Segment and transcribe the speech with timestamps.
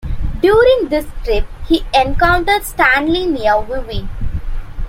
[0.41, 4.09] During this trip he encountered Stanley near Vivi.